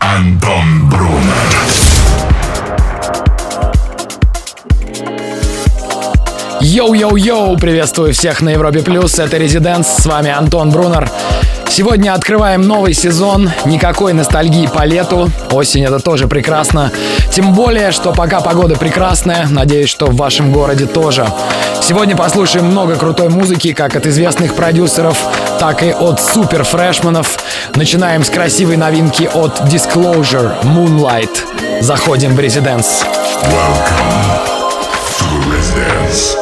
Anton 0.00 0.88
Brunner. 0.88 1.90
Yo-yo-yo, 6.62 7.58
приветствую 7.58 8.14
всех 8.14 8.40
на 8.40 8.50
Европе 8.50 8.80
Плюс, 8.80 9.18
это 9.18 9.36
Residance, 9.36 9.88
с 9.88 10.06
вами 10.06 10.30
Антон 10.30 10.70
Брунер. 10.70 11.10
Сегодня 11.70 12.14
открываем 12.14 12.62
новый 12.62 12.92
сезон, 12.94 13.48
никакой 13.64 14.12
ностальгии 14.12 14.66
по 14.66 14.84
лету, 14.84 15.30
осень 15.52 15.84
это 15.84 16.00
тоже 16.00 16.26
прекрасно. 16.26 16.90
Тем 17.30 17.54
более, 17.54 17.92
что 17.92 18.12
пока 18.12 18.40
погода 18.40 18.74
прекрасная, 18.74 19.46
надеюсь, 19.48 19.88
что 19.88 20.06
в 20.06 20.16
вашем 20.16 20.52
городе 20.52 20.86
тоже. 20.86 21.28
Сегодня 21.80 22.16
послушаем 22.16 22.66
много 22.66 22.96
крутой 22.96 23.28
музыки, 23.28 23.72
как 23.72 23.94
от 23.94 24.04
известных 24.06 24.56
продюсеров, 24.56 25.16
так 25.60 25.84
и 25.84 25.92
от 25.92 26.20
супер 26.20 26.64
фрешманов. 26.64 27.38
Начинаем 27.76 28.24
с 28.24 28.30
красивой 28.30 28.76
новинки 28.76 29.30
от 29.32 29.60
Disclosure, 29.60 30.52
Moonlight. 30.64 31.82
Заходим 31.82 32.34
в 32.34 32.40
Резиденс. 32.40 33.04
Welcome 33.44 34.40
to 35.18 35.52
Residence. 35.52 36.39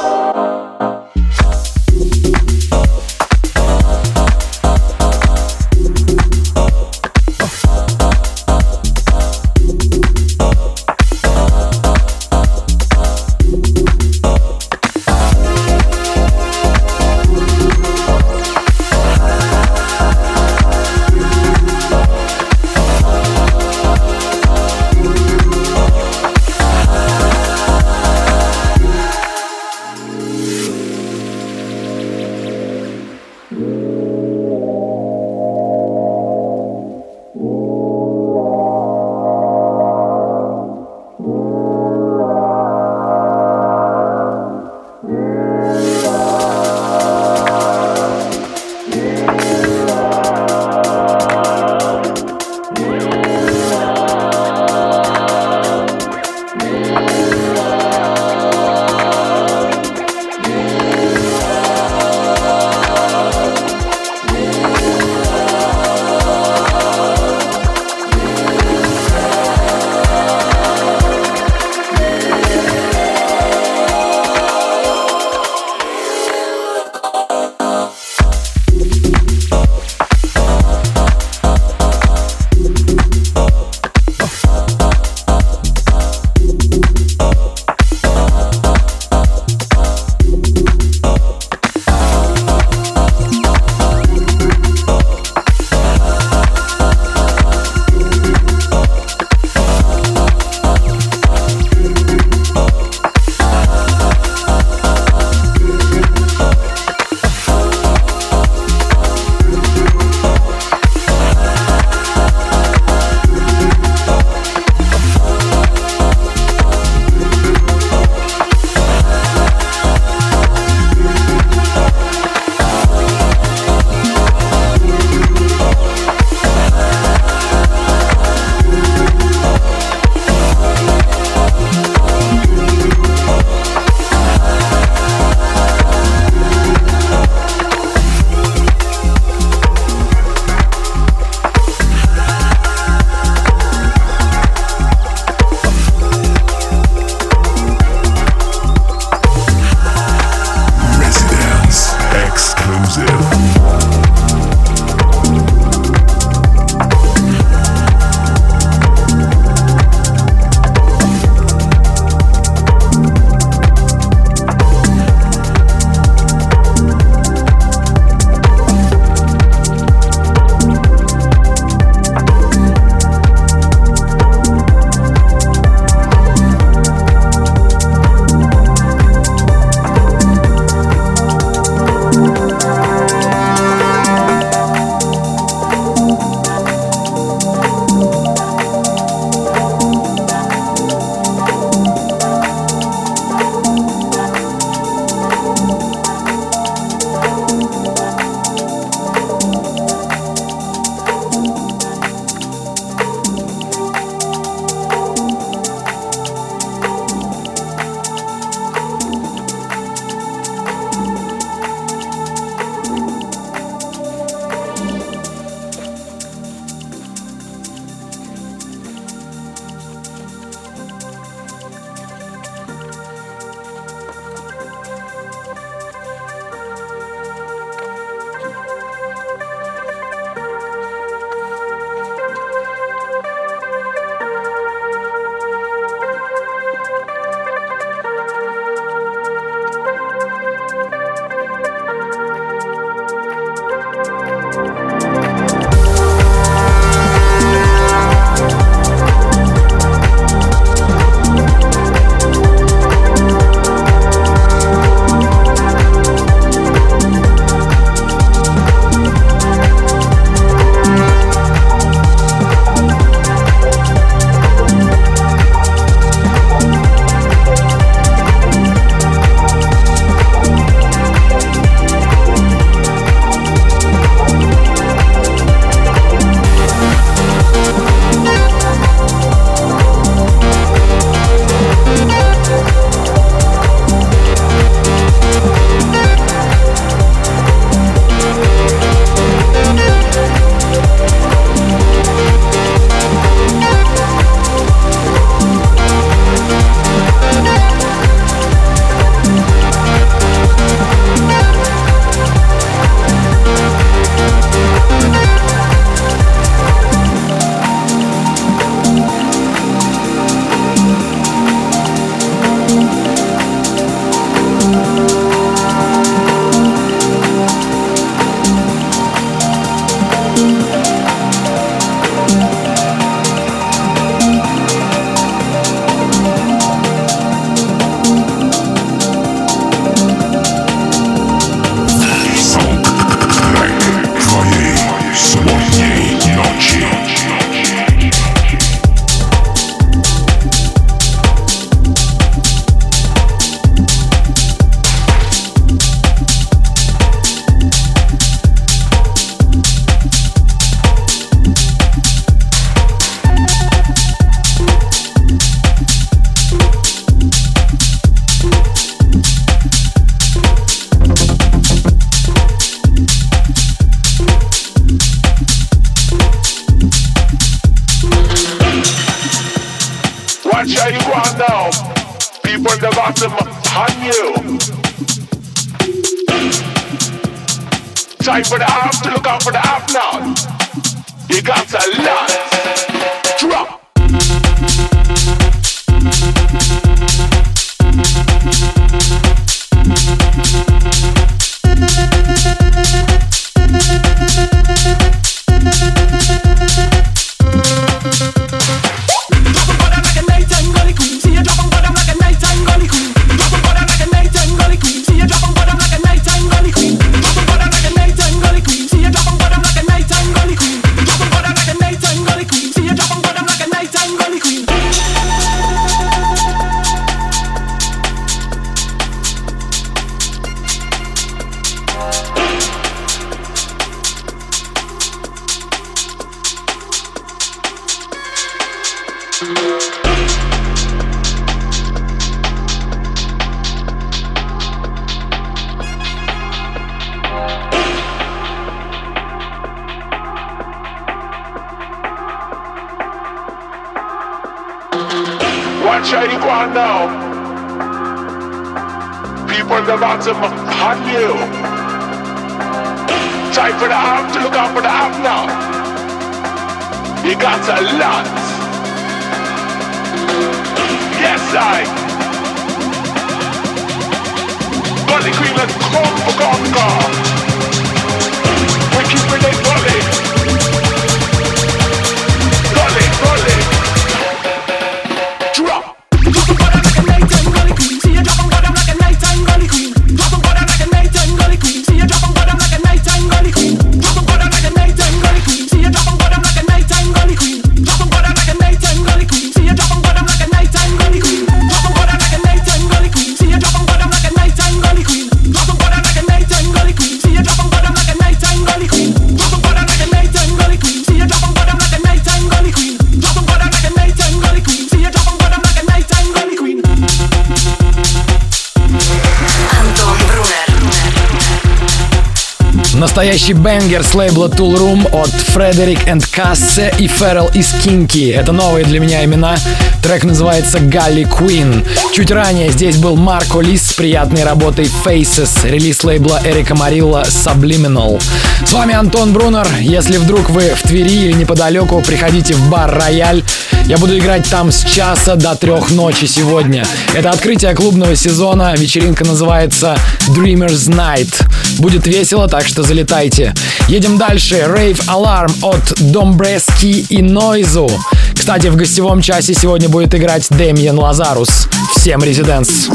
Настоящий 513.18 513.52
бенгер 513.52 514.04
с 514.04 514.14
лейбла 514.14 514.46
Tool 514.46 514.76
Room 514.76 515.10
от 515.10 515.30
Фредерик 515.30 516.06
энд 516.06 516.24
Кассе 516.28 516.94
и 516.98 517.08
Феррел 517.08 517.48
из 517.52 517.72
Кинки. 517.82 518.30
Это 518.30 518.52
новые 518.52 518.84
для 518.84 519.00
меня 519.00 519.24
имена. 519.24 519.56
Трек 520.04 520.22
называется 520.22 520.78
Галли 520.78 521.26
Queen. 521.26 521.84
Чуть 522.14 522.30
ранее 522.30 522.70
здесь 522.70 522.96
был 522.96 523.16
Марко 523.16 523.58
Лис 523.58 523.90
с 523.90 523.92
приятной 523.94 524.44
работой 524.44 524.88
Faces, 525.04 525.68
релиз 525.68 526.04
лейбла 526.04 526.40
Эрика 526.44 526.76
Марилла 526.76 527.24
Subliminal. 527.24 528.22
С 528.64 528.72
вами 528.72 528.94
Антон 528.94 529.32
Брунер. 529.32 529.66
Если 529.80 530.16
вдруг 530.16 530.48
вы 530.50 530.70
в 530.76 530.82
Твери 530.82 531.24
или 531.24 531.32
неподалеку, 531.32 532.00
приходите 532.06 532.54
в 532.54 532.70
бар 532.70 532.88
Рояль. 532.88 533.42
Я 533.88 533.96
буду 533.96 534.18
играть 534.18 534.46
там 534.50 534.70
с 534.70 534.84
часа 534.84 535.34
до 535.36 535.54
трех 535.54 535.90
ночи 535.90 536.26
сегодня. 536.26 536.84
Это 537.14 537.30
открытие 537.30 537.74
клубного 537.74 538.14
сезона. 538.16 538.74
Вечеринка 538.76 539.24
называется 539.24 539.96
Dreamers 540.28 540.90
Night. 540.90 541.34
Будет 541.78 542.06
весело, 542.06 542.48
так 542.48 542.66
что 542.66 542.82
залетайте. 542.82 543.54
Едем 543.88 544.18
дальше. 544.18 544.56
Rave 544.56 545.00
Alarm 545.06 545.50
от 545.62 545.94
Домбрески 546.12 547.06
и 547.08 547.22
Нойзу. 547.22 547.90
Кстати, 548.34 548.66
в 548.66 548.76
гостевом 548.76 549.22
часе 549.22 549.54
сегодня 549.54 549.88
будет 549.88 550.14
играть 550.14 550.46
Дэмиен 550.50 550.98
Лазарус. 550.98 551.66
Всем 551.96 552.22
резиденс. 552.22 552.88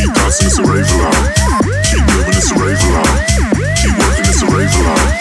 Keep 0.00 0.14
dancing, 0.14 0.46
it's 0.48 0.58
a 0.58 0.62
rave 0.62 0.88
alarm. 0.96 1.19
it's 2.50 2.58
a 2.58 2.64
rave 2.64 2.82
line. 2.90 3.06
Keep 3.76 3.94
working, 3.98 4.26
it's 4.26 4.42
a 4.42 4.46
rave 4.46 4.74
line. 4.80 5.18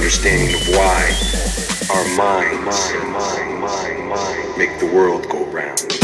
Understanding 0.10 0.56
of 0.56 0.68
why 0.70 1.06
our 1.94 2.18
minds 2.18 2.90
make 4.58 4.80
the 4.80 4.90
world 4.92 5.30
go 5.30 5.46
round. 5.52 5.99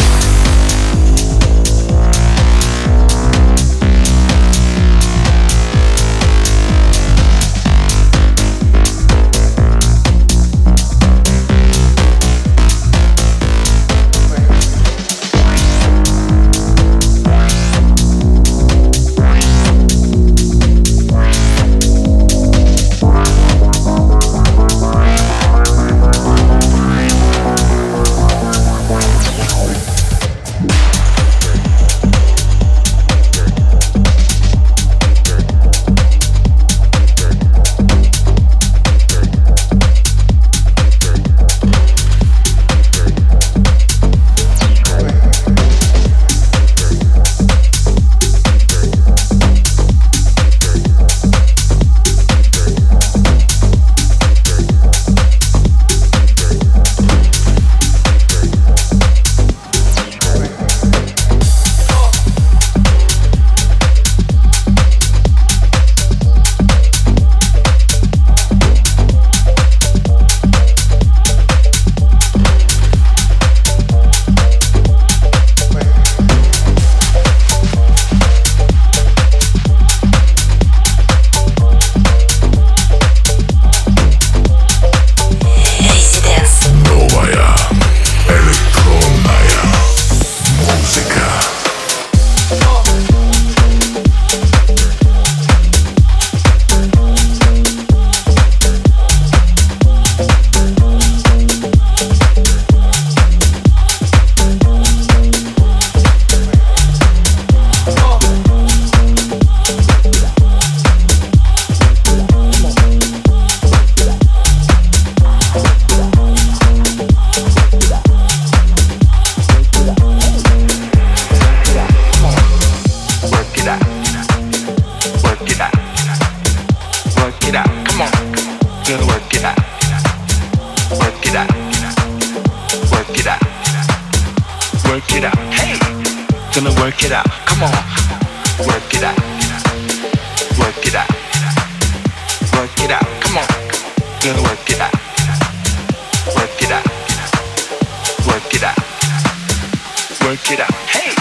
Work 150.26 150.52
it 150.52 150.60
out. 150.60 150.74
Hey, 150.90 151.14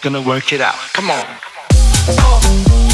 gonna 0.00 0.22
work 0.22 0.52
it 0.52 0.60
out. 0.60 0.76
Come 0.92 1.10
on. 1.10 2.87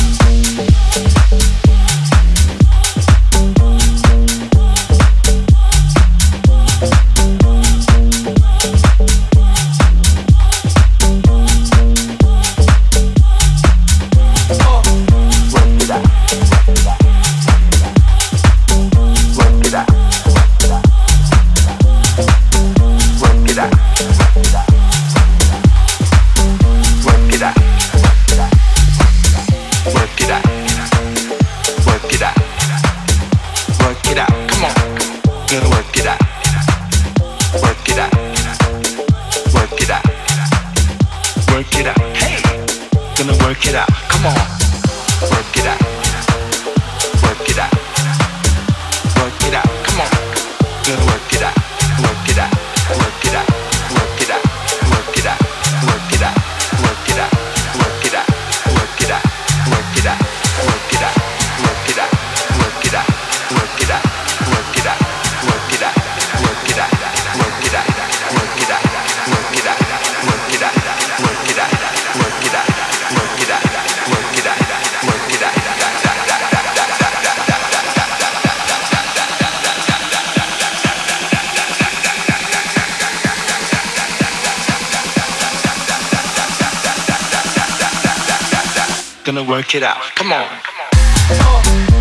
Gonna 89.24 89.42
work 89.42 89.74
it 89.74 89.82
out. 89.82 90.02
Come 90.14 90.32
on. 90.32 91.93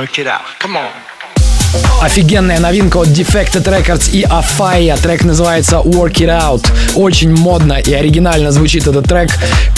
work 0.00 0.18
it 0.18 0.26
out. 0.26 0.46
Come 0.58 0.78
on. 0.78 1.89
Офигенная 2.00 2.58
новинка 2.60 2.96
от 2.96 3.08
Defected 3.08 3.64
Records 3.64 4.10
и 4.10 4.22
Afaya. 4.22 4.98
Трек 5.00 5.22
называется 5.22 5.76
Work 5.76 6.14
It 6.14 6.28
Out. 6.28 6.66
Очень 6.94 7.30
модно 7.34 7.74
и 7.74 7.92
оригинально 7.92 8.52
звучит 8.52 8.86
этот 8.86 9.04
трек. 9.04 9.30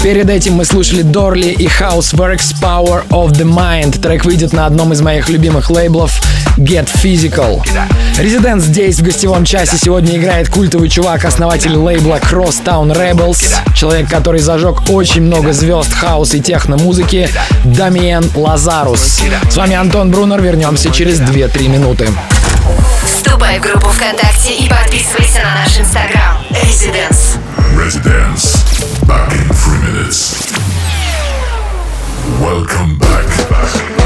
Перед 0.05 0.31
этим 0.31 0.55
мы 0.55 0.65
слушали 0.65 1.03
Дорли 1.03 1.49
и 1.49 1.67
Houseworks 1.67 2.55
Power 2.63 3.05
of 3.09 3.33
the 3.33 3.45
Mind. 3.45 4.01
Трек 4.01 4.25
выйдет 4.25 4.53
на 4.53 4.67
одном 4.67 4.93
из 4.93 5.01
моих 5.01 5.29
любимых 5.29 5.69
лейблов 5.69 6.21
Get 6.57 6.89
Physical. 7.03 7.61
Резидент 8.19 8.63
здесь 8.63 9.01
в 9.01 9.03
гостевом 9.03 9.45
часе 9.45 9.77
сегодня 9.77 10.17
играет 10.17 10.49
культовый 10.49 10.89
чувак, 10.89 11.25
основатель 11.25 11.75
лейбла 11.75 12.21
Crosstown 12.21 12.97
Rebels. 12.97 13.43
Человек, 13.75 14.09
который 14.09 14.41
зажег 14.41 14.91
очень 14.91 15.23
много 15.23 15.53
звезд 15.53 15.93
хаус 15.93 16.35
и 16.35 16.41
техно-музыки. 16.41 17.29
Дамиен 17.65 18.25
Лазарус. 18.37 19.23
С 19.51 19.57
вами 19.57 19.75
Антон 19.75 20.13
Брунер. 20.13 20.41
Вернемся 20.41 20.91
через 20.91 21.21
2-3 21.21 21.69
минуты. 21.69 22.12
Вступай 23.05 23.59
в 23.59 23.63
группу 23.63 23.89
ВКонтакте 23.89 24.55
и 24.55 24.69
подписывайся 24.69 25.43
на 25.43 25.55
наш 25.55 25.79
инстаграм. 25.79 26.39
Residence. 26.51 27.39
Residence. 27.77 28.65
Back 29.07 29.33
in 29.33 29.49
three 29.55 29.81
minutes. 29.81 30.53
Welcome 32.41 32.99
back. 32.99 33.23
There's 33.49 34.02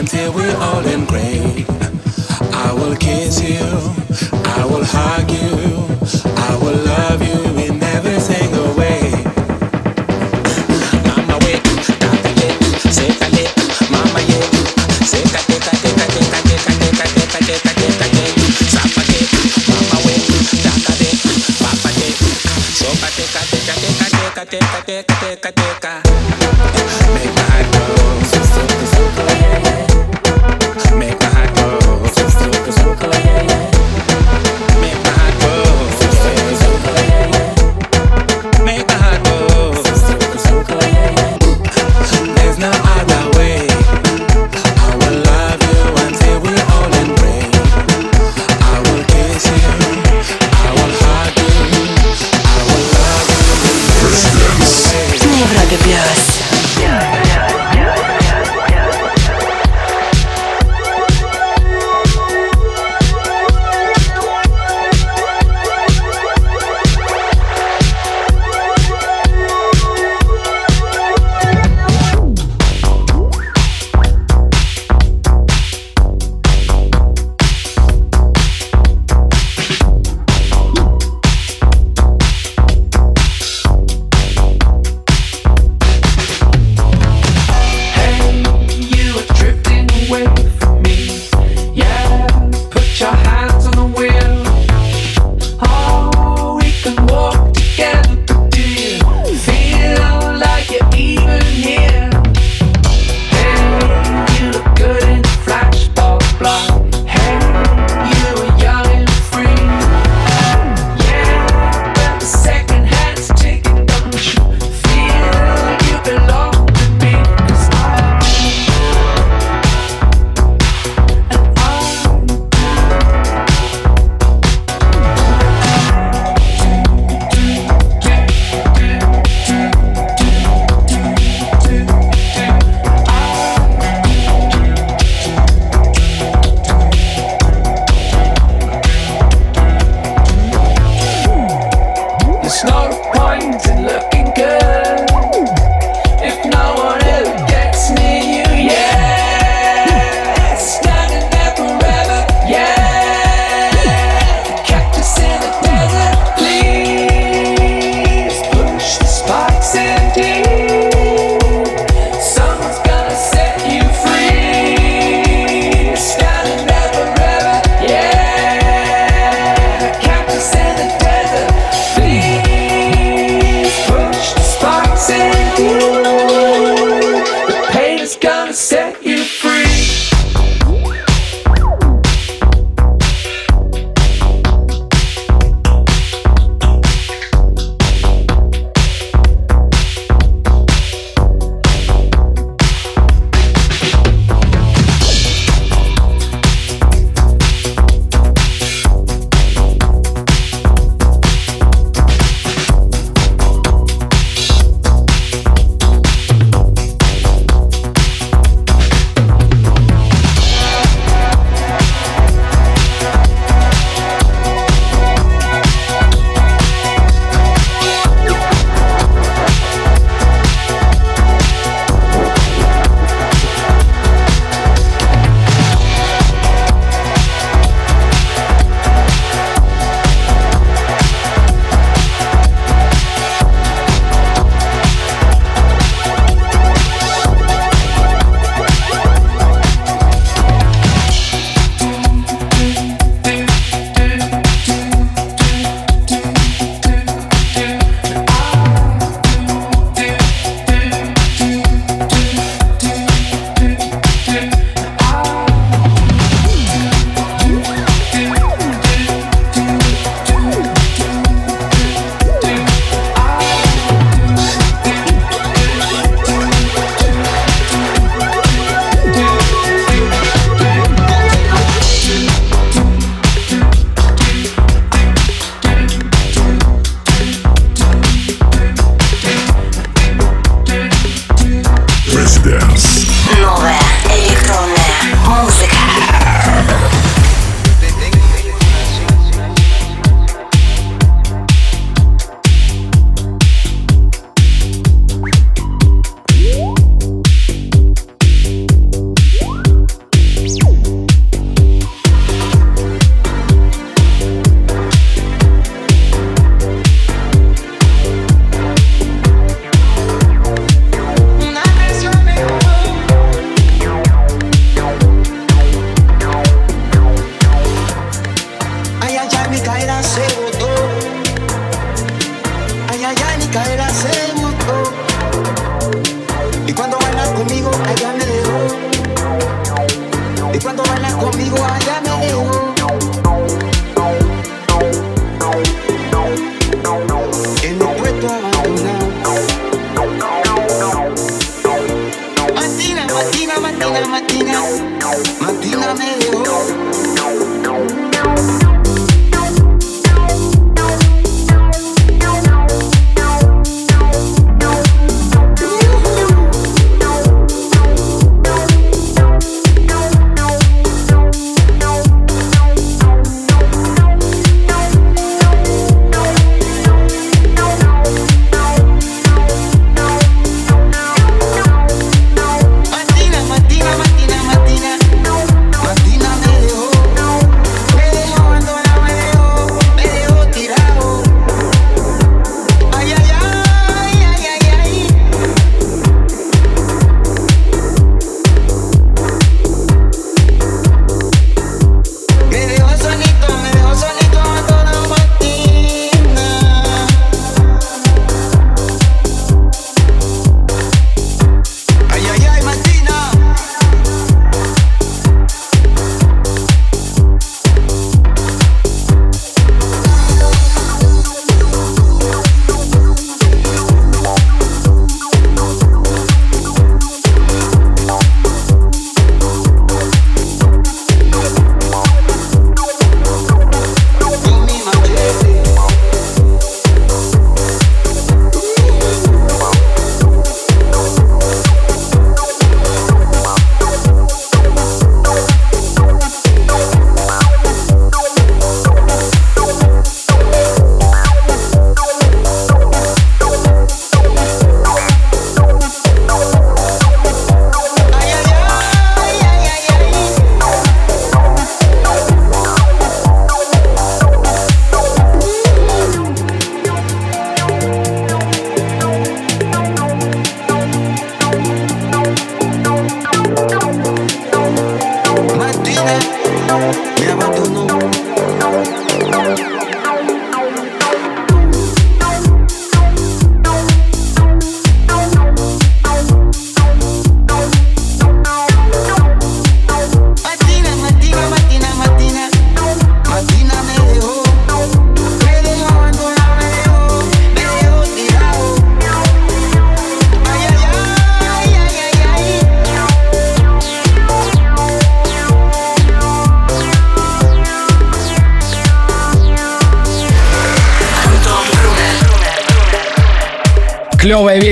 until 0.00 0.32
we're 0.32 0.56
old 0.56 0.86
and 0.86 1.06
gray. 1.06 1.66
I 2.54 2.72
will 2.72 2.96
kiss 2.96 3.38
you. 3.42 3.60
I 4.32 4.64
will 4.64 4.82
hug 4.82 5.30
you. 5.30 5.69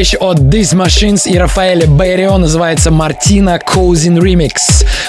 Вещь 0.08 0.14
от 0.20 0.38
These 0.38 0.74
Machines 0.74 1.28
и 1.28 1.38
Рафаэля 1.38 1.86
Байрио 1.86 2.38
называется 2.38 2.90
Мартина 2.90 3.58
Коузин 3.58 4.18
Remix. 4.18 4.52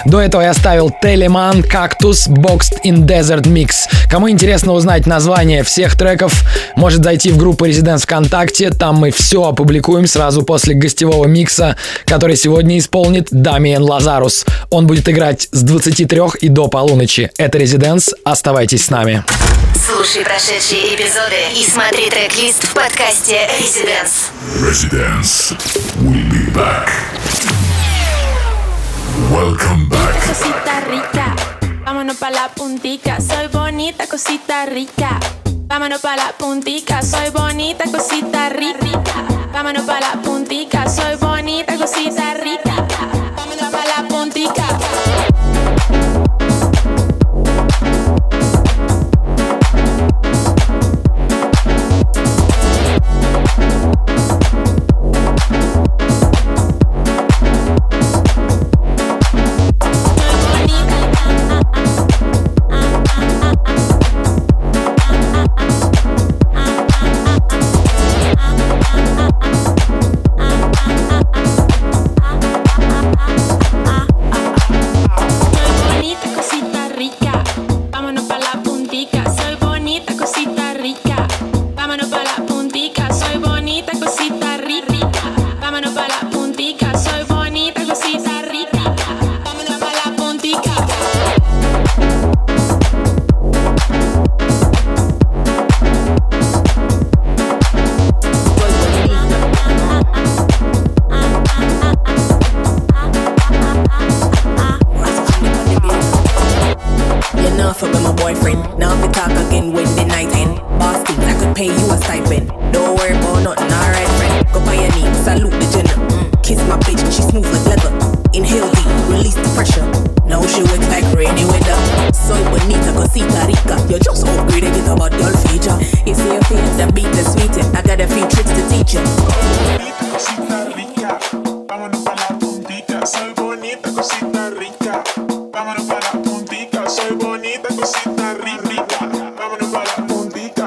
До 0.05 0.19
этого 0.19 0.41
я 0.41 0.53
ставил 0.53 0.91
Телеман, 1.01 1.63
Кактус, 1.63 2.27
Boxed 2.27 2.81
in 2.83 3.05
Desert 3.05 3.43
Mix. 3.43 3.87
Кому 4.09 4.29
интересно 4.29 4.73
узнать 4.73 5.05
название 5.05 5.63
всех 5.63 5.97
треков, 5.97 6.43
может 6.75 7.03
зайти 7.03 7.29
в 7.29 7.37
группу 7.37 7.65
Residents 7.65 8.03
ВКонтакте, 8.03 8.71
там 8.71 8.95
мы 8.95 9.11
все 9.11 9.43
опубликуем 9.43 10.07
сразу 10.07 10.43
после 10.43 10.75
гостевого 10.75 11.25
микса, 11.25 11.75
который 12.05 12.35
сегодня 12.35 12.77
исполнит 12.77 13.27
Дамиен 13.31 13.81
Лазарус. 13.81 14.45
Он 14.69 14.87
будет 14.87 15.07
играть 15.07 15.47
с 15.51 15.61
23 15.61 16.21
и 16.41 16.49
до 16.49 16.67
полуночи. 16.67 17.31
Это 17.37 17.57
Residents, 17.57 18.09
оставайтесь 18.23 18.85
с 18.85 18.89
нами. 18.89 19.23
Слушай 19.88 20.24
прошедшие 20.24 20.94
эпизоды 20.94 21.52
и 21.54 21.64
смотри 21.64 22.08
трек-лист 22.10 22.64
в 22.64 22.74
подкасте 22.74 23.48
Residence. 23.60 24.30
Residence 24.60 25.56
will 26.00 26.24
be 26.30 26.50
back. 26.52 26.90
Welcome 29.30 29.88
back. 29.88 30.14
Cosita 30.26 30.80
rica, 30.88 31.36
vámonos 31.84 32.16
pa' 32.16 32.30
la 32.30 32.48
puntica. 32.48 33.20
Soy 33.20 33.48
bonita, 33.48 34.06
cosita 34.06 34.66
rica. 34.66 35.20
Vámonos 35.66 36.00
pa' 36.00 36.16
la 36.16 36.32
puntica. 36.38 37.02
Soy 37.02 37.30
bonita, 37.30 37.84
cosita 37.84 38.48
rica. 38.48 39.02
Vámonos 39.52 39.84
pa' 39.84 40.00
la 40.00 40.20
puntica. 40.22 40.88
Soy 40.88 41.16
bonita, 41.16 41.76
cosita 41.76 42.34
rica. 42.34 42.86
Vámonos 43.36 43.70
pa' 43.72 43.84
la 43.86 44.08
puntica. 44.08 45.27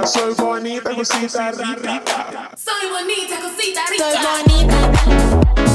So 0.05 0.09
soy 0.09 0.35
bonita, 0.35 0.91
cosita 0.95 1.53
rica. 1.53 2.51
Soy 2.57 2.91
bonita, 2.91 3.37
cosita 3.41 3.83
rica. 3.89 4.11
Soy 4.11 4.19
bonita. 4.43 5.72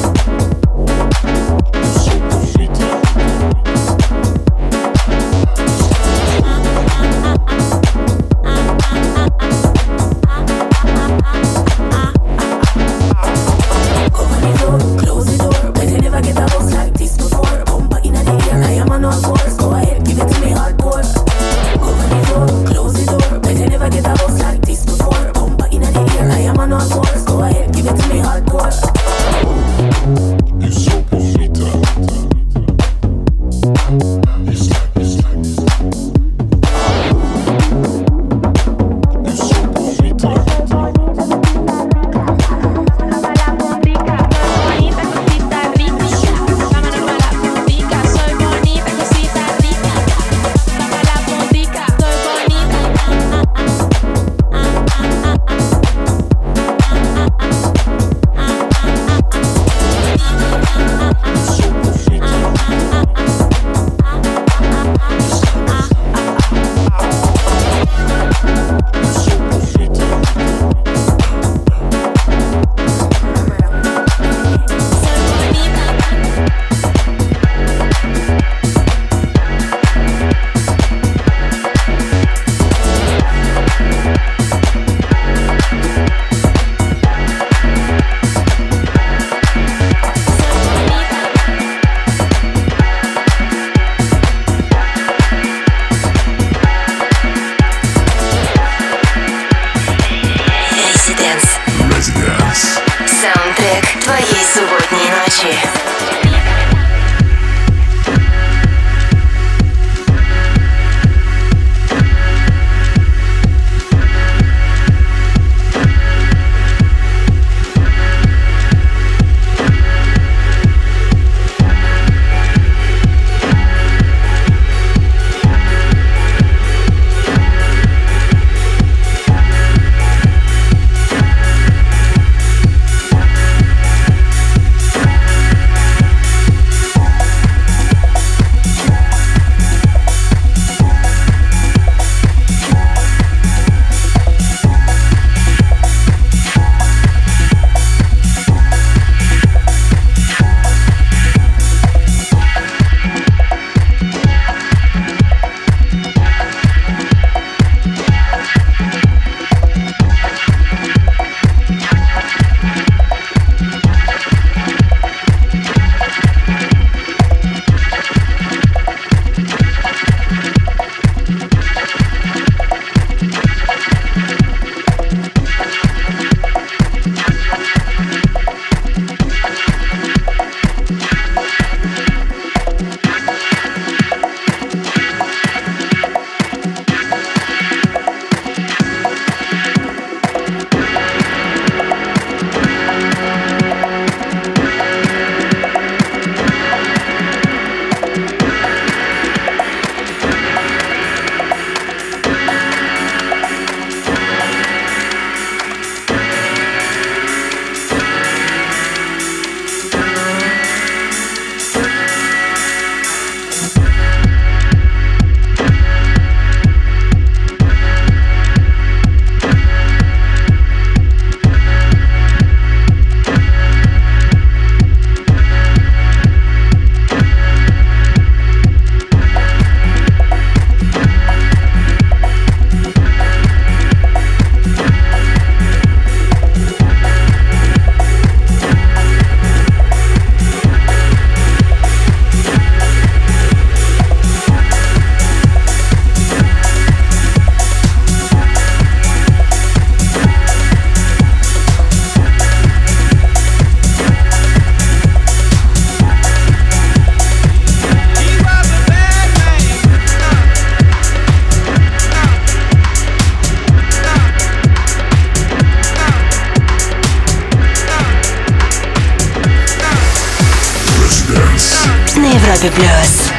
Европе 272.37 272.69
плюс. 272.69 273.31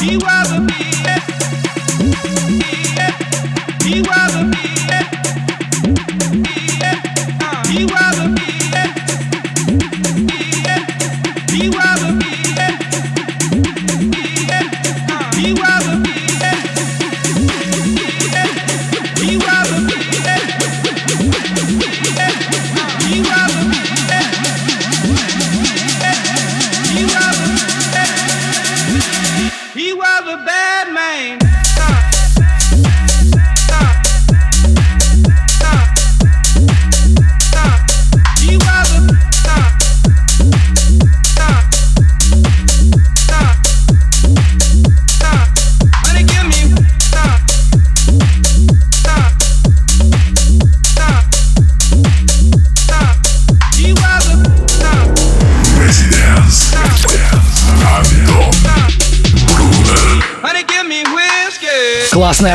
Beware 0.00 0.44
the 0.48 0.60
beast. 0.66 1.04
me. 3.84 4.23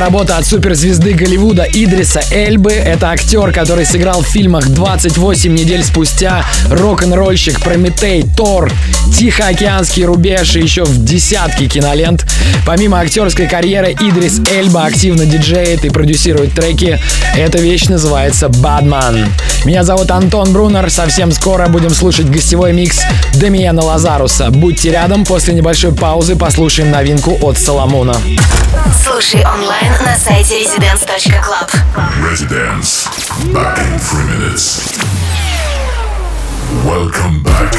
Работа 0.09 0.37
от 0.37 0.45
суперзвезды 0.47 1.13
Голливуда 1.13 1.67
Идриса 1.71 2.23
Эльбы. 2.31 2.71
Это 2.71 3.11
актер, 3.11 3.51
который 3.51 3.85
сыграл 3.85 4.23
в 4.23 4.25
фильмах 4.25 4.67
28 4.67 5.53
недель 5.53 5.83
спустя, 5.83 6.43
рок-н-ролльщик, 6.71 7.59
Прометей, 7.59 8.25
Тор, 8.35 8.71
Тихоокеанский 9.15 10.05
рубеж 10.05 10.55
и 10.55 10.61
еще 10.61 10.83
в 10.83 11.05
десятки 11.05 11.67
кинолент. 11.67 12.25
Помимо 12.65 12.99
актерской 12.99 13.45
карьеры, 13.45 13.91
Идрис 13.91 14.41
Эльба 14.49 14.85
активно 14.85 15.27
диджеет 15.27 15.85
и 15.85 15.89
продюсирует 15.89 16.53
треки. 16.53 16.99
Эта 17.37 17.59
вещь 17.59 17.83
называется 17.83 18.49
«Бадман». 18.49 19.27
Меня 19.65 19.83
зовут 19.83 20.09
Антон 20.11 20.53
Брунер. 20.53 20.89
Совсем 20.89 21.31
скоро 21.31 21.67
будем 21.67 21.89
слушать 21.89 22.29
гостевой 22.29 22.71
микс 22.71 23.01
Демиена 23.33 23.83
Лазаруса. 23.83 24.49
Будьте 24.51 24.91
рядом, 24.91 25.25
после 25.25 25.53
небольшой 25.53 25.93
паузы 25.93 26.35
послушаем 26.35 26.91
новинку 26.91 27.37
от 27.41 27.57
Соломона. 27.57 28.15
Слушай 29.03 29.45
онлайн 29.45 29.91
на 30.05 30.15
сайте 30.15 30.63
residence.club. 30.63 31.69
Residence. 32.23 33.07
Back 33.53 33.77
in 33.79 33.99
three 33.99 34.25
minutes. 34.37 34.81
Welcome 36.85 37.43
back. 37.43 37.75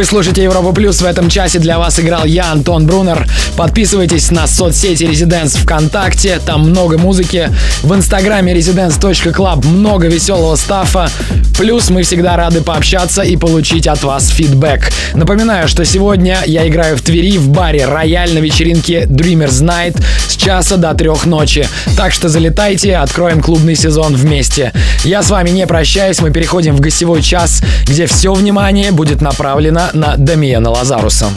Вы 0.00 0.06
слушаете 0.06 0.42
Европа 0.42 0.72
Плюс. 0.72 1.02
В 1.02 1.04
этом 1.04 1.28
часе 1.28 1.58
для 1.58 1.78
вас 1.78 2.00
играл 2.00 2.24
я, 2.24 2.52
Антон 2.52 2.86
Брунер. 2.86 3.26
Подписывайтесь 3.54 4.30
на 4.30 4.46
соцсети 4.46 5.04
Residence 5.04 5.58
ВКонтакте. 5.58 6.40
Там 6.46 6.70
много 6.70 6.96
музыки. 6.96 7.50
В 7.82 7.94
инстаграме 7.94 8.54
residence.club 8.54 9.66
много 9.66 10.06
веселого 10.06 10.56
стафа. 10.56 11.10
Плюс 11.58 11.90
мы 11.90 12.02
всегда 12.02 12.36
рады 12.36 12.62
пообщаться 12.62 13.20
и 13.20 13.36
получить 13.36 13.86
от 13.86 14.02
вас 14.02 14.28
фидбэк. 14.28 14.90
Напоминаю, 15.12 15.68
что 15.68 15.84
сегодня 15.84 16.38
я 16.46 16.66
играю 16.66 16.96
в 16.96 17.02
Твери 17.02 17.36
в 17.36 17.50
баре 17.50 17.84
«Рояль» 17.84 18.32
на 18.32 18.38
вечеринке 18.38 19.02
Dreamers 19.02 19.62
Night 19.62 20.02
часа 20.40 20.76
до 20.76 20.94
трех 20.94 21.26
ночи. 21.26 21.68
Так 21.96 22.12
что 22.12 22.28
залетайте, 22.28 22.96
откроем 22.96 23.42
клубный 23.42 23.76
сезон 23.76 24.16
вместе. 24.16 24.72
Я 25.04 25.22
с 25.22 25.30
вами 25.30 25.50
не 25.50 25.66
прощаюсь, 25.66 26.20
мы 26.20 26.30
переходим 26.30 26.74
в 26.74 26.80
гостевой 26.80 27.22
час, 27.22 27.62
где 27.84 28.06
все 28.06 28.32
внимание 28.32 28.90
будет 28.90 29.20
направлено 29.20 29.90
на 29.92 30.16
Дамиена 30.16 30.70
Лазаруса. 30.70 31.30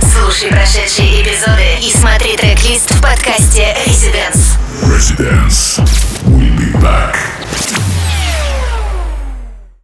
Слушай 0.00 0.48
прошедшие 0.48 1.22
эпизоды 1.22 1.78
и 1.82 1.92
смотри 1.94 2.36
трек-лист 2.36 2.90
в 2.90 3.02
подкасте 3.02 3.76
Residence. 3.86 4.56
Residence. 4.82 5.80
We'll 6.24 6.56
be 6.56 6.72
back. 6.80 7.16